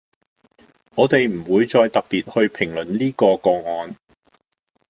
[0.95, 3.95] 我哋唔會再特別去評論呢個個案